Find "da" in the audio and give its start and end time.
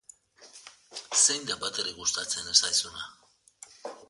1.51-1.59